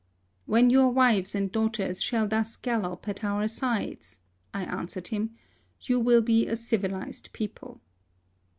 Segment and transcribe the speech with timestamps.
[0.47, 4.17] "When your wives and daugh ters shall thus gallop at your sides/'
[4.51, 5.35] I an swered him,"
[5.87, 7.81] you will be a civilised people."